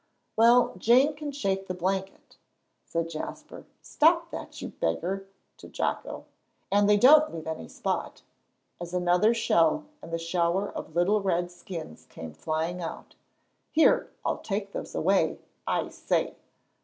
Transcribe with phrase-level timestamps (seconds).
[0.35, 2.35] "Well, Jane can shake the blanket,"
[2.87, 3.67] said Jasper.
[3.83, 5.27] "Stop that, you beggar!"
[5.57, 6.25] to Jocko.
[6.71, 8.23] "And they don't leave any spot,"
[8.79, 13.13] as another shell and the shower of little red skins came flying out.
[13.69, 15.37] "Here, I'll take those away,
[15.67, 16.33] I say."